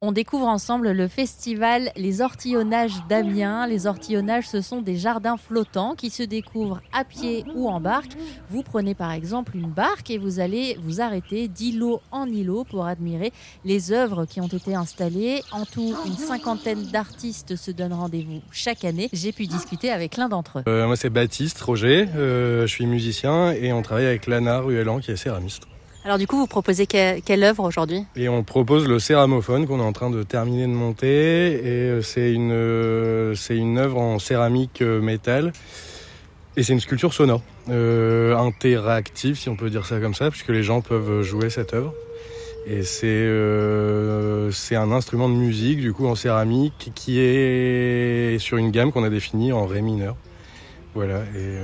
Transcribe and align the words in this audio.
On 0.00 0.12
découvre 0.12 0.46
ensemble 0.46 0.92
le 0.92 1.08
festival 1.08 1.90
Les 1.96 2.20
Ortillonnages 2.20 3.04
d'Amiens. 3.08 3.66
Les 3.66 3.88
ortillonnages, 3.88 4.46
ce 4.46 4.60
sont 4.60 4.80
des 4.80 4.94
jardins 4.94 5.36
flottants 5.36 5.96
qui 5.96 6.10
se 6.10 6.22
découvrent 6.22 6.80
à 6.92 7.02
pied 7.02 7.44
ou 7.56 7.68
en 7.68 7.80
barque. 7.80 8.12
Vous 8.48 8.62
prenez 8.62 8.94
par 8.94 9.10
exemple 9.10 9.56
une 9.56 9.68
barque 9.68 10.08
et 10.12 10.16
vous 10.18 10.38
allez 10.38 10.78
vous 10.80 11.00
arrêter 11.00 11.48
d'îlot 11.48 12.00
en 12.12 12.26
îlot 12.26 12.62
pour 12.62 12.86
admirer 12.86 13.32
les 13.64 13.90
œuvres 13.90 14.24
qui 14.24 14.40
ont 14.40 14.46
été 14.46 14.76
installées. 14.76 15.42
En 15.50 15.64
tout, 15.64 15.96
une 16.06 16.16
cinquantaine 16.16 16.84
d'artistes 16.92 17.56
se 17.56 17.72
donnent 17.72 17.92
rendez-vous 17.92 18.40
chaque 18.52 18.84
année. 18.84 19.08
J'ai 19.12 19.32
pu 19.32 19.48
discuter 19.48 19.90
avec 19.90 20.16
l'un 20.16 20.28
d'entre 20.28 20.60
eux. 20.60 20.62
Euh, 20.68 20.86
moi, 20.86 20.94
c'est 20.94 21.10
Baptiste 21.10 21.60
Roger. 21.60 22.06
Euh, 22.14 22.68
je 22.68 22.72
suis 22.72 22.86
musicien 22.86 23.50
et 23.50 23.72
on 23.72 23.82
travaille 23.82 24.06
avec 24.06 24.28
Lana 24.28 24.60
Ruellan 24.60 25.00
qui 25.00 25.10
est 25.10 25.16
céramiste. 25.16 25.64
Alors 26.04 26.18
du 26.18 26.26
coup, 26.26 26.36
vous 26.38 26.46
proposez 26.46 26.86
quelle, 26.86 27.42
œuvre 27.42 27.64
aujourd'hui? 27.64 28.04
Et 28.16 28.28
on 28.28 28.44
propose 28.44 28.86
le 28.86 28.98
céramophone 28.98 29.66
qu'on 29.66 29.80
est 29.80 29.82
en 29.82 29.92
train 29.92 30.10
de 30.10 30.22
terminer 30.22 30.62
de 30.62 30.72
monter. 30.72 31.06
Et 31.06 31.90
euh, 31.90 32.02
c'est 32.02 32.32
une, 32.32 32.52
euh, 32.52 33.34
c'est 33.34 33.58
œuvre 33.76 33.98
en 33.98 34.18
céramique 34.18 34.80
euh, 34.80 35.00
métal. 35.00 35.52
Et 36.56 36.62
c'est 36.62 36.72
une 36.72 36.80
sculpture 36.80 37.14
sonore, 37.14 37.42
interactive 37.68 39.38
si 39.38 39.48
on 39.48 39.54
peut 39.54 39.70
dire 39.70 39.86
ça 39.86 40.00
comme 40.00 40.14
ça, 40.14 40.28
puisque 40.28 40.48
les 40.48 40.64
gens 40.64 40.80
peuvent 40.80 41.22
jouer 41.22 41.50
cette 41.50 41.72
œuvre. 41.72 41.94
Et 42.66 42.82
c'est 42.82 43.28
c'est 44.52 44.74
un 44.74 44.90
instrument 44.90 45.28
de 45.28 45.34
musique 45.34 45.80
du 45.80 45.92
coup 45.92 46.08
en 46.08 46.16
céramique 46.16 46.90
qui 46.96 47.20
est 47.20 48.40
sur 48.40 48.56
une 48.56 48.72
gamme 48.72 48.90
qu'on 48.90 49.04
a 49.04 49.08
définie 49.08 49.52
en 49.52 49.66
ré 49.66 49.82
mineur. 49.82 50.16
Voilà. 50.94 51.20
Et 51.36 51.58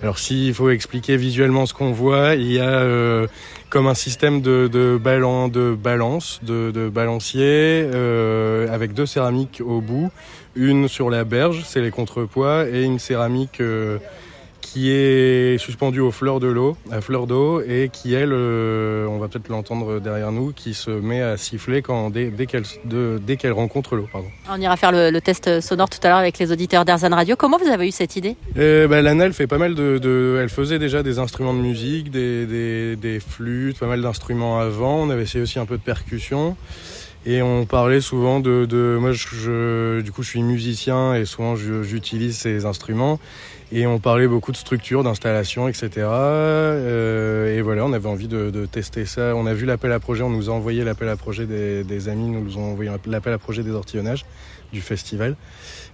alors 0.00 0.18
s'il 0.18 0.54
faut 0.54 0.70
expliquer 0.70 1.16
visuellement 1.16 1.66
ce 1.66 1.74
qu'on 1.74 1.90
voit, 1.90 2.36
il 2.36 2.52
y 2.52 2.60
a 2.60 2.68
euh, 2.68 3.26
comme 3.68 3.88
un 3.88 3.94
système 3.94 4.40
de, 4.40 4.68
de, 4.68 4.96
de 4.96 5.74
balance, 5.74 6.40
de, 6.44 6.70
de 6.70 6.88
balancier, 6.88 7.82
euh, 7.92 8.72
avec 8.72 8.92
deux 8.92 9.06
céramiques 9.06 9.60
au 9.64 9.80
bout, 9.80 10.10
une 10.54 10.86
sur 10.86 11.10
la 11.10 11.24
berge, 11.24 11.64
c'est 11.66 11.80
les 11.80 11.90
contrepoids, 11.90 12.68
et 12.68 12.84
une 12.84 13.00
céramique 13.00 13.60
euh, 13.60 13.98
qui 14.72 14.90
est 14.90 15.56
suspendue 15.58 16.00
aux 16.00 16.10
fleurs 16.10 16.40
de 16.40 16.46
l'eau, 16.46 16.76
à 16.90 17.00
fleur 17.00 17.26
d'eau, 17.26 17.62
et 17.62 17.88
qui 17.90 18.12
elle, 18.12 18.32
euh, 18.32 19.06
on 19.06 19.18
va 19.18 19.28
peut-être 19.28 19.48
l'entendre 19.48 19.98
derrière 19.98 20.30
nous, 20.30 20.52
qui 20.52 20.74
se 20.74 20.90
met 20.90 21.22
à 21.22 21.38
siffler 21.38 21.80
quand 21.80 22.10
dès, 22.10 22.26
dès 22.26 22.44
qu'elle 22.44 22.64
dès 22.84 23.36
qu'elle 23.36 23.52
rencontre 23.52 23.96
l'eau. 23.96 24.06
On 24.50 24.60
ira 24.60 24.76
faire 24.76 24.92
le, 24.92 25.18
test 25.20 25.60
sonore 25.60 25.88
tout 25.88 25.98
à 26.02 26.08
l'heure 26.08 26.18
avec 26.18 26.38
les 26.38 26.52
auditeurs 26.52 26.84
d'Erzan 26.84 27.14
Radio. 27.14 27.34
Comment 27.34 27.56
vous 27.56 27.70
avez 27.70 27.88
eu 27.88 27.92
cette 27.92 28.16
idée? 28.16 28.36
Euh, 28.58 28.86
bah, 28.88 29.00
Lana, 29.00 29.24
elle 29.24 29.32
fait 29.32 29.46
pas 29.46 29.58
mal 29.58 29.74
de, 29.74 29.96
de, 29.96 30.38
elle 30.42 30.50
faisait 30.50 30.78
déjà 30.78 31.02
des 31.02 31.18
instruments 31.18 31.54
de 31.54 31.60
musique, 31.60 32.10
des, 32.10 32.44
des, 32.44 32.96
des 32.96 33.20
flûtes, 33.20 33.78
pas 33.78 33.86
mal 33.86 34.02
d'instruments 34.02 34.58
avant. 34.58 35.00
On 35.00 35.10
avait 35.10 35.22
essayé 35.22 35.42
aussi 35.42 35.58
un 35.58 35.66
peu 35.66 35.78
de 35.78 35.82
percussion. 35.82 36.56
Et 37.30 37.42
on 37.42 37.66
parlait 37.66 38.00
souvent 38.00 38.40
de, 38.40 38.64
de 38.64 38.96
moi, 38.98 39.12
je, 39.12 40.00
du 40.00 40.12
coup, 40.12 40.22
je 40.22 40.30
suis 40.30 40.42
musicien 40.42 41.12
et 41.12 41.26
souvent 41.26 41.56
j'utilise 41.56 42.38
ces 42.38 42.64
instruments. 42.64 43.20
Et 43.70 43.86
on 43.86 43.98
parlait 43.98 44.26
beaucoup 44.26 44.50
de 44.50 44.56
structure, 44.56 45.04
d'installation, 45.04 45.68
etc. 45.68 45.90
Euh, 45.98 47.54
et 47.54 47.60
voilà, 47.60 47.84
on 47.84 47.92
avait 47.92 48.08
envie 48.08 48.28
de, 48.28 48.48
de, 48.48 48.64
tester 48.64 49.04
ça. 49.04 49.36
On 49.36 49.44
a 49.44 49.52
vu 49.52 49.66
l'appel 49.66 49.92
à 49.92 50.00
projet, 50.00 50.22
on 50.22 50.30
nous 50.30 50.48
a 50.48 50.54
envoyé 50.54 50.84
l'appel 50.84 51.10
à 51.10 51.16
projet 51.16 51.44
des, 51.44 51.84
des, 51.84 52.08
amis, 52.08 52.30
nous 52.30 52.56
ont 52.56 52.72
envoyé 52.72 52.90
l'appel 53.04 53.34
à 53.34 53.38
projet 53.38 53.62
des 53.62 53.72
ortillonnages 53.72 54.24
du 54.72 54.80
festival. 54.80 55.36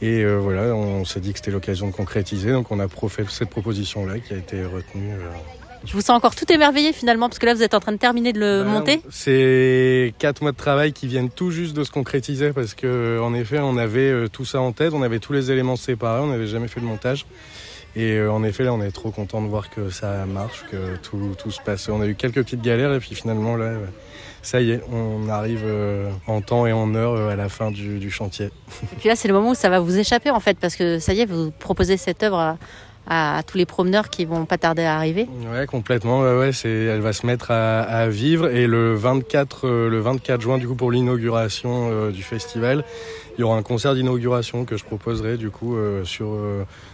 Et 0.00 0.22
euh, 0.22 0.36
voilà, 0.36 0.76
on 0.76 1.04
s'est 1.04 1.18
dit 1.18 1.32
que 1.32 1.40
c'était 1.40 1.50
l'occasion 1.50 1.88
de 1.88 1.92
concrétiser. 1.92 2.52
Donc 2.52 2.70
on 2.70 2.78
a 2.78 2.86
fait 2.86 3.28
cette 3.28 3.50
proposition-là 3.50 4.20
qui 4.20 4.32
a 4.32 4.36
été 4.36 4.64
retenue. 4.64 5.10
Euh, 5.10 5.65
je 5.86 5.92
vous 5.92 6.00
sens 6.00 6.10
encore 6.10 6.34
tout 6.34 6.50
émerveillé 6.52 6.92
finalement, 6.92 7.28
parce 7.28 7.38
que 7.38 7.46
là 7.46 7.54
vous 7.54 7.62
êtes 7.62 7.74
en 7.74 7.80
train 7.80 7.92
de 7.92 7.96
terminer 7.96 8.32
de 8.32 8.40
le 8.40 8.64
monter. 8.64 9.00
C'est 9.10 10.14
quatre 10.18 10.42
mois 10.42 10.52
de 10.52 10.56
travail 10.56 10.92
qui 10.92 11.06
viennent 11.06 11.30
tout 11.30 11.50
juste 11.50 11.76
de 11.76 11.84
se 11.84 11.90
concrétiser, 11.90 12.52
parce 12.52 12.74
que 12.74 13.20
en 13.22 13.34
effet 13.34 13.60
on 13.60 13.76
avait 13.76 14.10
euh, 14.10 14.28
tout 14.28 14.44
ça 14.44 14.60
en 14.60 14.72
tête, 14.72 14.92
on 14.92 15.02
avait 15.02 15.20
tous 15.20 15.32
les 15.32 15.50
éléments 15.50 15.76
séparés, 15.76 16.20
on 16.20 16.28
n'avait 16.28 16.46
jamais 16.46 16.68
fait 16.68 16.80
le 16.80 16.86
montage. 16.86 17.26
Et 17.94 18.18
euh, 18.18 18.30
en 18.30 18.44
effet, 18.44 18.62
là, 18.62 18.74
on 18.74 18.82
est 18.82 18.90
trop 18.90 19.10
content 19.10 19.40
de 19.40 19.46
voir 19.46 19.70
que 19.70 19.88
ça 19.88 20.26
marche, 20.26 20.66
que 20.70 20.96
tout, 20.96 21.34
tout 21.38 21.50
se 21.50 21.62
passe. 21.62 21.88
On 21.88 22.02
a 22.02 22.06
eu 22.06 22.14
quelques 22.14 22.44
petites 22.44 22.60
galères 22.60 22.92
et 22.92 22.98
puis 22.98 23.14
finalement, 23.14 23.56
là, 23.56 23.72
ça 24.42 24.60
y 24.60 24.72
est, 24.72 24.82
on 24.92 25.30
arrive 25.30 25.62
euh, 25.64 26.10
en 26.26 26.42
temps 26.42 26.66
et 26.66 26.72
en 26.72 26.94
heure 26.94 27.30
à 27.30 27.36
la 27.36 27.48
fin 27.48 27.70
du, 27.70 27.98
du 27.98 28.10
chantier. 28.10 28.50
Et 28.92 28.96
puis 28.98 29.08
là, 29.08 29.16
c'est 29.16 29.28
le 29.28 29.34
moment 29.34 29.52
où 29.52 29.54
ça 29.54 29.70
va 29.70 29.80
vous 29.80 29.98
échapper 29.98 30.30
en 30.30 30.40
fait, 30.40 30.58
parce 30.58 30.76
que 30.76 30.98
ça 30.98 31.14
y 31.14 31.20
est, 31.20 31.24
vous 31.24 31.50
proposez 31.50 31.96
cette 31.96 32.22
œuvre 32.22 32.38
à, 32.38 32.58
à, 33.06 33.42
tous 33.46 33.58
les 33.58 33.66
promeneurs 33.66 34.10
qui 34.10 34.24
vont 34.24 34.44
pas 34.46 34.58
tarder 34.58 34.82
à 34.82 34.96
arriver. 34.96 35.28
Ouais, 35.52 35.66
complètement. 35.66 36.20
Ouais, 36.20 36.36
ouais, 36.36 36.52
c'est, 36.52 36.68
elle 36.68 37.00
va 37.00 37.12
se 37.12 37.26
mettre 37.26 37.50
à, 37.50 37.80
à, 37.82 38.08
vivre 38.08 38.48
et 38.48 38.66
le 38.66 38.94
24, 38.94 39.66
euh, 39.66 39.88
le 39.88 40.00
24 40.00 40.40
juin, 40.40 40.58
du 40.58 40.66
coup, 40.66 40.74
pour 40.74 40.90
l'inauguration 40.90 41.88
euh, 41.90 42.10
du 42.10 42.22
festival, 42.22 42.84
il 43.36 43.40
y 43.40 43.44
aura 43.44 43.56
un 43.56 43.62
concert 43.62 43.94
d'inauguration 43.94 44.64
que 44.64 44.76
je 44.76 44.84
proposerai 44.84 45.36
du 45.36 45.50
coup 45.50 45.76
euh, 45.76 46.04
sur 46.04 46.28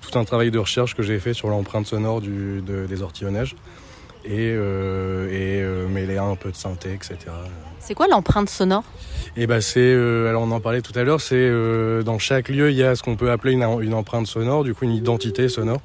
tout 0.00 0.16
un 0.18 0.24
travail 0.24 0.52
de 0.52 0.58
recherche 0.58 0.94
que 0.94 1.02
j'ai 1.02 1.18
fait 1.18 1.34
sur 1.34 1.48
l'empreinte 1.48 1.86
sonore 1.86 2.20
du, 2.20 2.62
de, 2.62 2.86
des 2.86 3.02
ortillonnages 3.02 3.56
et, 4.24 4.52
euh, 4.52 5.28
et 5.28 5.62
euh, 5.62 5.88
mêler 5.88 6.18
un 6.18 6.36
peu 6.36 6.50
de 6.50 6.56
synthé, 6.56 6.92
etc. 6.92 7.16
C'est 7.80 7.94
quoi 7.94 8.08
l'empreinte 8.08 8.50
sonore? 8.50 8.84
Et 9.36 9.42
eh 9.42 9.46
ben 9.46 9.60
c'est, 9.60 9.80
euh, 9.80 10.28
alors 10.28 10.42
on 10.42 10.50
en 10.50 10.60
parlait 10.60 10.82
tout 10.82 10.98
à 10.98 11.04
l'heure, 11.04 11.20
c'est 11.20 11.36
euh, 11.36 12.02
dans 12.02 12.18
chaque 12.18 12.48
lieu 12.48 12.70
il 12.70 12.76
y 12.76 12.82
a 12.82 12.96
ce 12.96 13.02
qu'on 13.02 13.14
peut 13.14 13.30
appeler 13.30 13.52
une, 13.52 13.62
une, 13.62 13.94
empreinte 13.94 14.26
sonore, 14.26 14.64
du 14.64 14.74
coup 14.74 14.84
une 14.84 14.92
identité 14.92 15.48
sonore. 15.48 15.80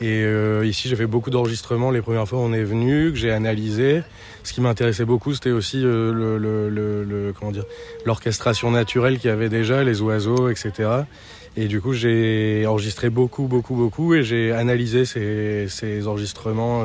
Et 0.00 0.22
euh, 0.22 0.66
ici 0.66 0.88
j'ai 0.88 0.96
fait 0.96 1.06
beaucoup 1.06 1.30
d'enregistrements 1.30 1.90
les 1.90 2.02
premières 2.02 2.28
fois 2.28 2.40
on 2.40 2.52
est 2.52 2.64
venu, 2.64 3.10
que 3.10 3.16
j'ai 3.16 3.30
analysé. 3.30 4.02
Ce 4.42 4.52
qui 4.52 4.60
m'intéressait 4.60 5.06
beaucoup 5.06 5.32
c'était 5.32 5.50
aussi 5.52 5.80
le, 5.80 6.12
le, 6.12 6.36
le, 6.68 7.04
le, 7.04 7.32
comment 7.32 7.52
dire 7.52 7.64
l'orchestration 8.04 8.70
naturelle 8.70 9.18
qu'il 9.18 9.30
y 9.30 9.32
avait 9.32 9.48
déjà, 9.48 9.82
les 9.82 10.02
oiseaux, 10.02 10.50
etc. 10.50 10.90
Et 11.56 11.68
du 11.68 11.80
coup 11.80 11.94
j'ai 11.94 12.66
enregistré 12.66 13.08
beaucoup, 13.08 13.46
beaucoup, 13.46 13.76
beaucoup 13.76 14.14
et 14.14 14.24
j'ai 14.24 14.52
analysé 14.52 15.06
ces, 15.06 15.68
ces 15.68 16.06
enregistrements 16.06 16.84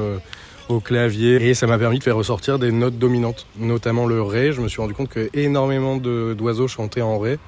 au 0.70 0.80
clavier 0.80 1.50
et 1.50 1.54
ça 1.56 1.68
m'a 1.68 1.78
permis 1.78 2.00
de 2.00 2.04
faire 2.04 2.16
ressortir 2.16 2.60
des 2.60 2.72
notes 2.72 2.98
dominantes, 2.98 3.48
notamment 3.58 4.06
le 4.06 4.22
ré. 4.22 4.54
Je 4.54 4.62
me 4.62 4.68
suis 4.68 4.80
rendu 4.80 4.94
compte 4.94 5.10
que 5.10 5.30
énormément 5.34 5.98
d'oiseaux 5.98 6.68
chantaient 6.68 7.02
en 7.02 7.18
ré. 7.20 7.40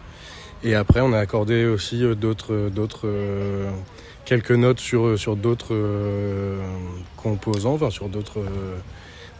Et 0.64 0.76
après, 0.76 1.02
on 1.02 1.14
a 1.14 1.20
accordé 1.20 1.66
aussi 1.66 2.04
euh, 2.04 2.14
d'autres, 2.14 2.70
d'autres, 2.70 3.08
euh, 3.08 3.72
quelques 4.26 4.52
notes 4.52 4.80
sur, 4.80 5.18
sur 5.18 5.36
d'autres 5.36 5.74
euh, 5.74 6.62
composants, 7.18 7.74
enfin 7.74 7.90
sur 7.90 8.09
d'autres 8.09 8.40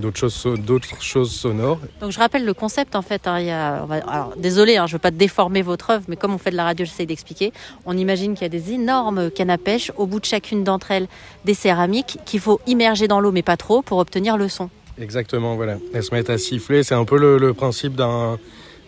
d'autres 0.02 0.20
choses, 0.20 0.60
d'autres 0.60 1.02
choses 1.02 1.32
sonores. 1.32 1.80
Donc 2.02 2.12
je 2.12 2.20
rappelle 2.20 2.44
le 2.44 2.54
concept 2.54 2.96
en 2.96 3.02
fait. 3.02 3.28
Hein, 3.28 3.40
il 3.40 3.46
y 3.46 3.52
a, 3.52 3.84
alors 4.08 4.34
désolé, 4.38 4.78
hein, 4.78 4.88
je 4.88 4.94
veux 4.94 5.00
pas 5.00 5.12
déformer 5.12 5.62
votre 5.62 5.92
œuvre, 5.92 6.04
mais 6.08 6.18
comme 6.18 6.34
on 6.34 6.38
fait 6.38 6.52
de 6.52 6.58
la 6.58 6.66
radio, 6.66 6.86
j'essaie 6.86 7.06
d'expliquer. 7.06 7.54
On 7.86 7.98
imagine 7.98 8.34
qu'il 8.34 8.44
y 8.44 8.46
a 8.46 8.50
des 8.50 8.74
énormes 8.74 9.32
cannes 9.32 9.50
à 9.50 9.58
pêche, 9.58 9.92
au 9.96 10.06
bout 10.08 10.20
de 10.20 10.26
chacune 10.26 10.64
d'entre 10.64 10.92
elles, 10.92 11.08
des 11.46 11.54
céramiques 11.54 12.18
qu'il 12.26 12.40
faut 12.40 12.60
immerger 12.68 13.08
dans 13.08 13.22
l'eau, 13.22 13.32
mais 13.32 13.44
pas 13.44 13.58
trop, 13.58 13.82
pour 13.82 14.00
obtenir 14.00 14.38
le 14.38 14.50
son. 14.50 14.70
Exactement, 15.00 15.56
voilà. 15.56 15.78
Elles 15.94 16.04
se 16.04 16.14
mettent 16.14 16.30
à 16.30 16.38
siffler. 16.38 16.84
C'est 16.84 16.96
un 16.96 17.06
peu 17.06 17.18
le, 17.18 17.38
le 17.38 17.54
principe 17.54 17.96
d'un 17.96 18.38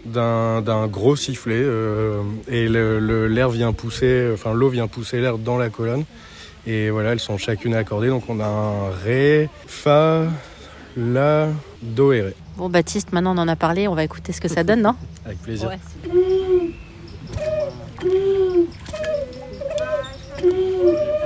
d'un 0.06 0.88
gros 0.88 1.16
sifflet 1.16 1.62
euh, 1.64 2.22
et 2.50 2.68
l'air 2.68 3.00
le, 3.00 3.54
vient 3.54 3.72
pousser, 3.72 4.30
enfin 4.34 4.54
l'eau 4.54 4.70
vient 4.70 4.88
pousser 4.88 5.22
l'air 5.22 5.38
dans 5.38 5.58
la 5.58 5.70
colonne. 5.70 6.04
Et 6.66 6.90
voilà, 6.90 7.12
elles 7.12 7.20
sont 7.20 7.38
chacune 7.38 7.76
accordées. 7.76 8.08
Donc 8.08 8.24
on 8.30 8.40
a 8.40 8.46
un 8.46 8.90
Ré, 9.04 9.50
Fa, 9.68 10.24
la 10.96 11.50
Do 11.82 12.12
et 12.14 12.22
Ré. 12.22 12.36
Bon, 12.58 12.70
Baptiste, 12.70 13.12
maintenant 13.14 13.36
on 13.36 13.40
en 13.40 13.48
a 13.48 13.56
parlé, 13.56 13.88
on 13.88 13.96
va 13.96 14.04
écouter 14.04 14.32
ce 14.32 14.42
que 14.42 14.48
ça 14.48 14.64
donne, 14.64 14.82
non? 14.82 14.96
Avec 15.26 15.40
plaisir. 15.40 15.70
Ouais. 15.70 15.80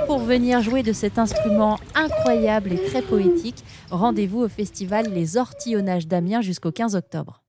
Pour 0.06 0.20
venir 0.20 0.62
jouer 0.62 0.82
de 0.82 0.92
cet 0.92 1.18
instrument 1.18 1.78
incroyable 1.94 2.72
et 2.72 2.82
très 2.84 3.02
poétique, 3.02 3.62
rendez-vous 3.90 4.40
au 4.40 4.48
festival 4.48 5.06
Les 5.12 5.36
Ortillonnages 5.36 6.06
d'Amiens 6.06 6.40
jusqu'au 6.40 6.72
15 6.72 6.96
octobre. 6.96 7.42